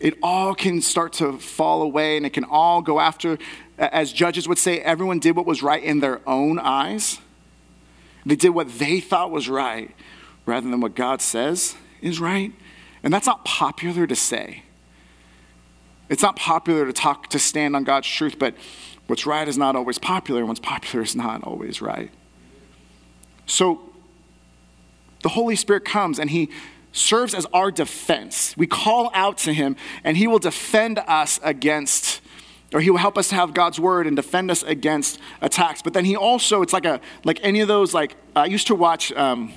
[0.00, 3.38] it all can start to fall away and it can all go after,
[3.78, 7.18] as judges would say, everyone did what was right in their own eyes.
[8.26, 9.94] They did what they thought was right
[10.46, 12.52] rather than what God says is right.
[13.02, 14.62] And that's not popular to say.
[16.08, 18.54] It's not popular to talk, to stand on God's truth, but
[19.08, 22.10] What's right is not always popular, and what's popular is not always right.
[23.46, 23.80] So
[25.22, 26.50] the Holy Spirit comes and he
[26.92, 28.54] serves as our defense.
[28.56, 32.20] We call out to him, and he will defend us against
[32.74, 35.80] or he will help us to have God's word and defend us against attacks.
[35.80, 38.74] But then he also, it's like a like any of those like I used to
[38.74, 39.52] watch um,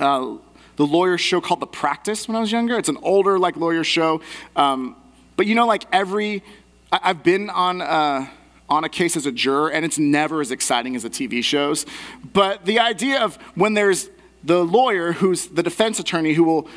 [0.00, 0.36] uh,
[0.74, 2.76] the lawyer show called The Practice when I was younger.
[2.78, 4.22] It's an older like lawyer show,
[4.56, 4.96] um,
[5.36, 6.42] but you know like every
[6.90, 7.80] I, have been on.
[7.80, 8.26] Uh,
[8.68, 11.86] on a case as a juror, and it's never as exciting as the TV shows.
[12.32, 14.10] But the idea of when there's
[14.42, 16.68] the lawyer who's the defense attorney who will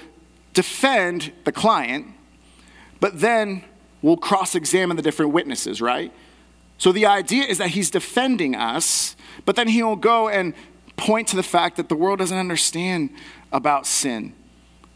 [0.54, 2.08] defend the client,
[3.00, 3.64] but then
[4.02, 6.12] will cross examine the different witnesses, right?
[6.78, 10.54] So the idea is that he's defending us, but then he will go and
[10.96, 13.10] point to the fact that the world doesn't understand
[13.52, 14.34] about sin.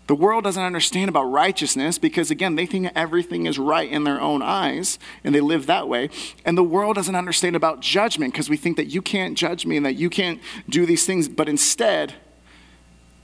[0.08, 4.20] The world doesn't understand about righteousness because, again, they think everything is right in their
[4.20, 6.10] own eyes and they live that way.
[6.44, 9.78] And the world doesn't understand about judgment because we think that you can't judge me
[9.78, 11.30] and that you can't do these things.
[11.30, 12.16] But instead,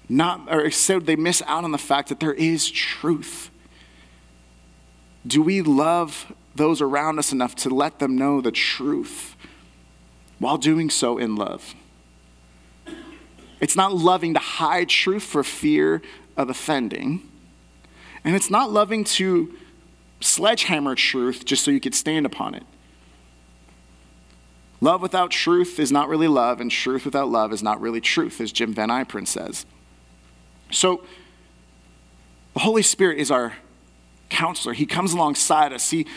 [0.08, 3.52] not, or instead, they miss out on the fact that there is truth.
[5.28, 9.36] Do we love those around us enough to let them know the truth
[10.40, 11.76] while doing so in love?
[13.60, 16.02] It's not loving to hide truth for fear
[16.40, 17.22] of offending.
[18.24, 19.54] And it's not loving to
[20.22, 22.64] sledgehammer truth just so you could stand upon it.
[24.82, 28.40] Love without truth is not really love, and truth without love is not really truth,
[28.40, 29.66] as Jim Van Yperen says.
[30.72, 31.04] So,
[32.54, 33.58] the Holy Spirit is our
[34.30, 34.74] counselor.
[34.74, 35.90] He comes alongside us.
[35.90, 36.08] He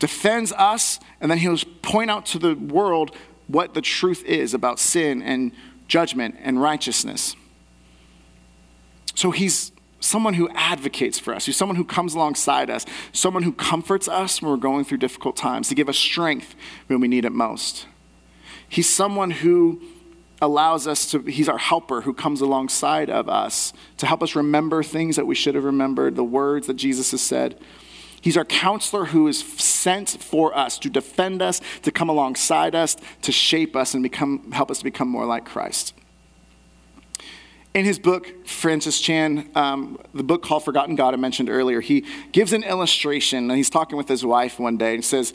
[0.00, 3.14] defends us, and then he'll point out to the world
[3.46, 5.52] what the truth is about sin and
[5.86, 7.36] judgment and righteousness.
[9.18, 13.50] So he's someone who advocates for us, He's someone who comes alongside us, someone who
[13.50, 16.54] comforts us when we're going through difficult times, to give us strength
[16.86, 17.88] when we need it most.
[18.68, 19.82] He's someone who
[20.40, 24.84] allows us to, he's our helper who comes alongside of us to help us remember
[24.84, 27.58] things that we should have remembered, the words that Jesus has said.
[28.20, 32.96] He's our counselor who is sent for us to defend us, to come alongside us,
[33.22, 35.92] to shape us and become, help us to become more like Christ.
[37.78, 42.04] In his book, Francis Chan, um, the book called Forgotten God I mentioned earlier, he
[42.32, 43.48] gives an illustration.
[43.48, 45.32] And he's talking with his wife one day and says,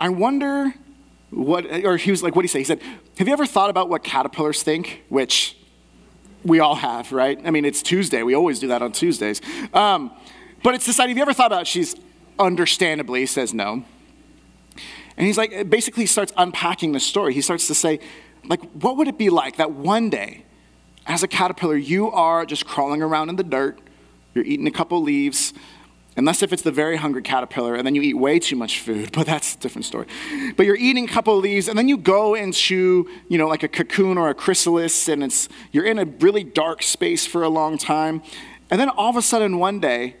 [0.00, 0.72] I wonder
[1.28, 2.60] what, or he was like, what did he say?
[2.60, 2.80] He said,
[3.18, 5.04] Have you ever thought about what caterpillars think?
[5.10, 5.54] Which
[6.44, 7.38] we all have, right?
[7.44, 8.22] I mean, it's Tuesday.
[8.22, 9.42] We always do that on Tuesdays.
[9.74, 10.10] Um,
[10.62, 11.10] but it's this idea.
[11.10, 11.60] Have you ever thought about?
[11.60, 11.66] It?
[11.66, 11.94] She's
[12.38, 13.84] understandably says no.
[15.18, 17.34] And he's like, basically, starts unpacking the story.
[17.34, 18.00] He starts to say,
[18.44, 20.46] like, what would it be like that one day,
[21.08, 23.80] as a caterpillar, you are just crawling around in the dirt,
[24.34, 25.54] you're eating a couple leaves,
[26.18, 29.10] unless if it's the very hungry caterpillar, and then you eat way too much food,
[29.14, 30.06] but that's a different story.
[30.56, 33.68] But you're eating a couple leaves, and then you go into, you know, like a
[33.68, 37.78] cocoon or a chrysalis, and it's you're in a really dark space for a long
[37.78, 38.22] time,
[38.70, 40.16] and then all of a sudden one day,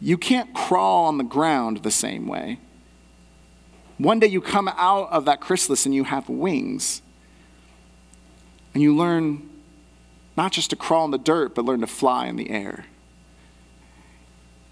[0.00, 2.58] you can't crawl on the ground the same way.
[3.98, 7.02] One day you come out of that chrysalis and you have wings.
[8.72, 9.49] And you learn
[10.40, 12.86] not just to crawl in the dirt, but learn to fly in the air.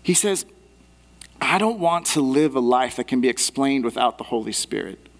[0.03, 0.47] He says,
[1.43, 5.11] I don't want to live a life that can be explained without the Holy Spirit.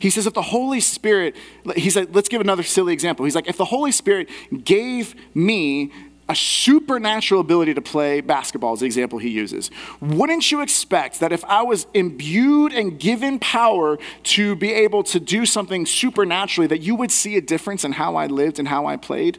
[0.00, 1.34] He says, if the Holy Spirit,
[1.76, 3.24] he said, let's give another silly example.
[3.24, 4.28] He's like, if the Holy Spirit
[4.64, 5.92] gave me
[6.28, 9.70] a supernatural ability to play basketball is the example he uses.
[10.00, 15.18] Wouldn't you expect that if I was imbued and given power to be able to
[15.18, 18.84] do something supernaturally, that you would see a difference in how I lived and how
[18.84, 19.38] I played?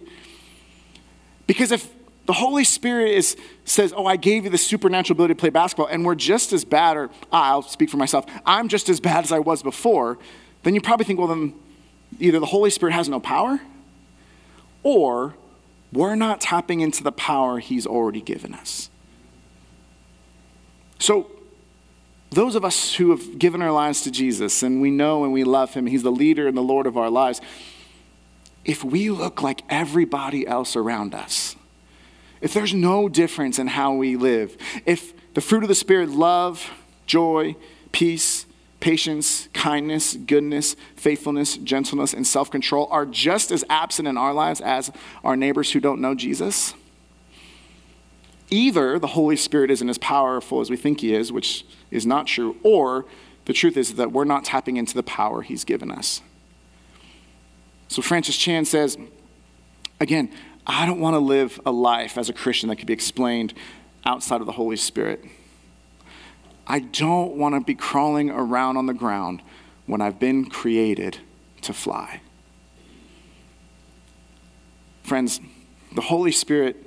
[1.46, 1.92] Because if
[2.26, 5.88] the Holy Spirit is, says, Oh, I gave you the supernatural ability to play basketball,
[5.88, 9.24] and we're just as bad, or ah, I'll speak for myself, I'm just as bad
[9.24, 10.18] as I was before,
[10.64, 11.54] then you probably think, well, then
[12.20, 13.60] either the Holy Spirit has no power,
[14.82, 15.36] or
[15.92, 18.90] we're not tapping into the power He's already given us.
[21.00, 21.32] So,
[22.32, 25.44] those of us who have given our lives to Jesus and we know and we
[25.44, 27.42] love Him, He's the leader and the Lord of our lives.
[28.66, 31.56] If we look like everybody else around us,
[32.42, 36.70] if there's no difference in how we live, if the fruit of the Spirit, love,
[37.06, 37.56] joy,
[37.92, 38.46] peace,
[38.80, 44.62] patience, kindness, goodness, faithfulness, gentleness, and self control are just as absent in our lives
[44.62, 44.92] as
[45.24, 46.74] our neighbors who don't know Jesus,
[48.50, 52.28] either the Holy Spirit isn't as powerful as we think he is, which is not
[52.28, 53.06] true, or
[53.46, 56.22] the truth is that we're not tapping into the power he's given us.
[57.88, 58.98] So Francis Chan says,
[60.00, 60.32] again,
[60.68, 63.56] I don't want to live a life as a Christian that could be explained
[64.06, 65.26] outside of the Holy Spirit.
[66.70, 69.42] I don't want to be crawling around on the ground
[69.88, 71.18] when I've been created
[71.64, 72.22] to fly.
[75.02, 75.42] Friends,
[75.96, 76.86] the Holy Spirit,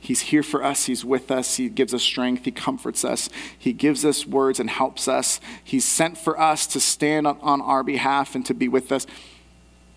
[0.00, 0.84] He's here for us.
[0.84, 1.56] He's with us.
[1.56, 2.44] He gives us strength.
[2.44, 3.30] He comforts us.
[3.58, 5.40] He gives us words and helps us.
[5.62, 9.06] He's sent for us to stand on our behalf and to be with us.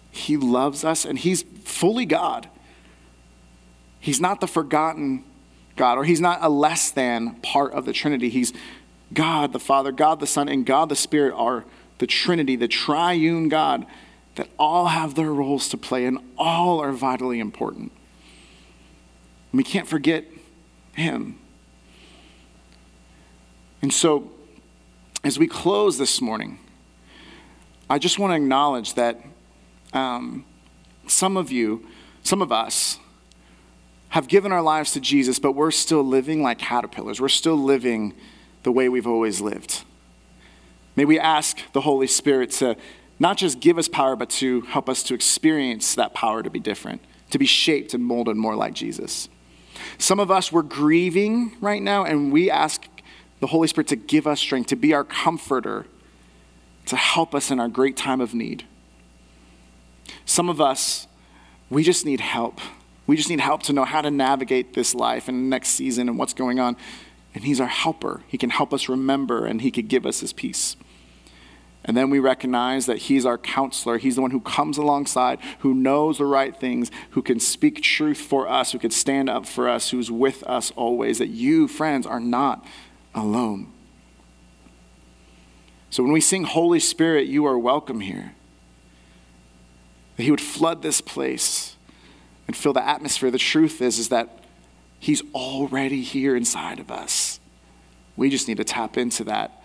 [0.09, 2.49] He loves us and He's fully God.
[3.99, 5.25] He's not the forgotten
[5.75, 8.29] God, or He's not a less than part of the Trinity.
[8.29, 8.53] He's
[9.13, 11.65] God the Father, God the Son, and God the Spirit are
[11.97, 13.85] the Trinity, the triune God,
[14.35, 17.91] that all have their roles to play and all are vitally important.
[19.51, 20.25] And we can't forget
[20.93, 21.39] Him.
[23.81, 24.31] And so,
[25.23, 26.59] as we close this morning,
[27.89, 29.21] I just want to acknowledge that
[29.93, 30.45] um,
[31.07, 31.87] some of you,
[32.23, 32.99] some of us,
[34.09, 37.19] have given our lives to Jesus, but we're still living like caterpillars.
[37.19, 38.13] We're still living
[38.67, 39.85] the way we've always lived.
[40.97, 42.75] May we ask the Holy Spirit to
[43.17, 46.59] not just give us power, but to help us to experience that power to be
[46.59, 49.29] different, to be shaped and molded more like Jesus.
[49.97, 52.85] Some of us, we're grieving right now, and we ask
[53.39, 55.85] the Holy Spirit to give us strength, to be our comforter,
[56.87, 58.65] to help us in our great time of need.
[60.25, 61.07] Some of us,
[61.69, 62.59] we just need help.
[63.05, 66.17] We just need help to know how to navigate this life and next season and
[66.17, 66.75] what's going on.
[67.37, 68.23] And He's our helper.
[68.27, 70.75] He can help us remember and He could give us His peace.
[71.85, 73.99] And then we recognize that He's our counselor.
[73.99, 78.17] He's the one who comes alongside, who knows the right things, who can speak truth
[78.17, 81.19] for us, who can stand up for us, who's with us always.
[81.19, 82.65] That you, friends, are not
[83.13, 83.71] alone.
[85.91, 88.33] So when we sing Holy Spirit, you are welcome here.
[90.15, 91.75] That He would flood this place
[92.47, 93.29] and fill the atmosphere.
[93.29, 94.46] The truth is, is that
[94.99, 97.39] He's already here inside of us.
[98.15, 99.63] We just need to tap into that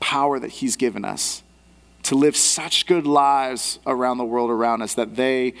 [0.00, 1.42] power that He's given us
[2.04, 5.54] to live such good lives around the world around us that they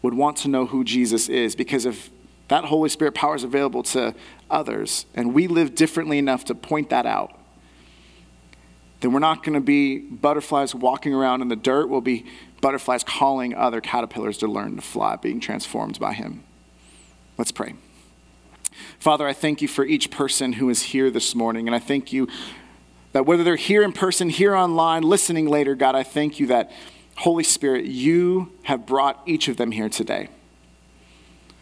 [0.00, 1.54] would want to know who Jesus is.
[1.54, 2.10] Because if
[2.48, 4.14] that Holy Spirit power is available to
[4.50, 7.38] others and we live differently enough to point that out,
[9.00, 11.88] then we're not going to be butterflies walking around in the dirt.
[11.88, 12.24] We'll be
[12.62, 16.42] butterflies calling other caterpillars to learn to fly, being transformed by Him.
[17.36, 17.74] Let's pray.
[18.98, 22.12] Father, I thank you for each person who is here this morning, and I thank
[22.12, 22.28] you
[23.12, 26.72] that whether they're here in person, here online, listening later, God, I thank you that,
[27.16, 30.28] Holy Spirit, you have brought each of them here today.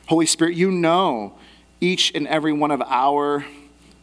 [0.07, 1.39] Holy Spirit, you know
[1.81, 3.45] each and every one of our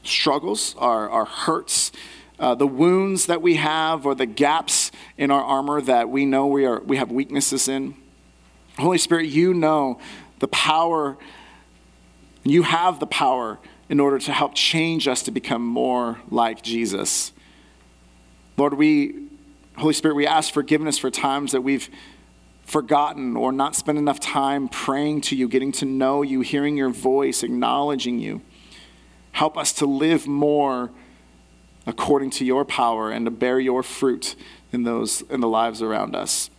[0.04, 1.92] struggles, our, our hurts,
[2.40, 6.48] uh, the wounds that we have, or the gaps in our armor that we know
[6.48, 7.96] we, are, we have weaknesses in.
[8.78, 10.00] Holy Spirit, you know
[10.40, 11.18] the power
[12.48, 16.62] and you have the power in order to help change us to become more like
[16.62, 17.34] Jesus.
[18.56, 19.28] Lord, we,
[19.76, 21.90] Holy Spirit, we ask forgiveness for times that we've
[22.64, 26.88] forgotten or not spent enough time praying to you, getting to know you, hearing your
[26.88, 28.42] voice, acknowledging you.
[29.34, 30.90] Help us to live more
[31.86, 34.38] according to your power and to bear your fruit
[34.72, 36.50] in those in the lives around us.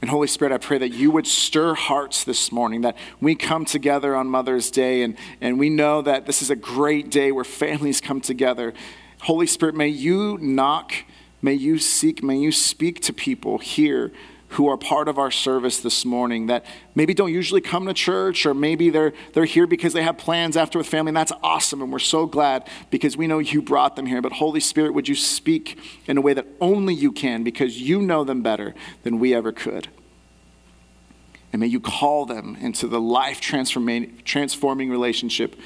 [0.00, 3.66] And Holy Spirit, I pray that you would stir hearts this morning, that we come
[3.66, 7.44] together on Mother's Day, and, and we know that this is a great day where
[7.44, 8.72] families come together.
[9.22, 10.94] Holy Spirit, may you knock,
[11.42, 14.10] may you seek, may you speak to people here
[14.50, 16.64] who are part of our service this morning that
[16.96, 20.56] maybe don't usually come to church or maybe they're, they're here because they have plans
[20.56, 21.10] after with family.
[21.10, 24.20] And that's awesome and we're so glad because we know you brought them here.
[24.20, 28.02] But holy spirit would you speak in a way that only you can because you
[28.02, 28.74] know them better
[29.04, 29.86] than we ever could?
[31.52, 35.56] And may you call them into the life transforming relationship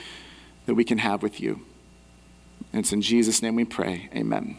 [0.66, 1.62] that we can have with you.
[2.72, 4.10] And it's in jesus name we pray.
[4.14, 4.58] Amen.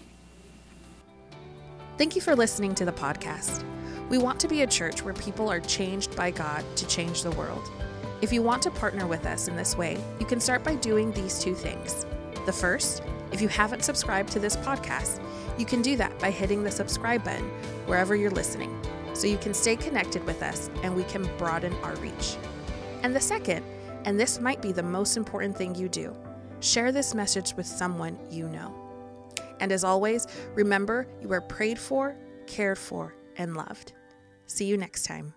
[2.00, 3.64] Thank you for listening to the podcast
[4.10, 7.32] we want to be a church where people are changed by God to change the
[7.32, 7.70] world.
[8.22, 11.12] If you want to partner with us in this way, you can start by doing
[11.12, 12.06] these two things.
[12.46, 13.02] The first,
[13.32, 15.22] if you haven't subscribed to this podcast,
[15.58, 17.50] you can do that by hitting the subscribe button
[17.88, 18.80] wherever you're listening
[19.14, 22.36] so you can stay connected with us and we can broaden our reach.
[23.02, 23.66] And the second,
[24.06, 26.16] and this might be the most important thing you do,
[26.60, 28.74] share this message with someone you know.
[29.60, 33.94] And as always, remember you are prayed for, cared for, and loved.
[34.48, 35.34] See you next time.